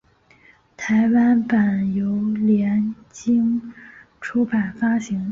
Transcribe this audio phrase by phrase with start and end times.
[0.75, 3.71] 台湾版由联经
[4.19, 5.29] 出版发行。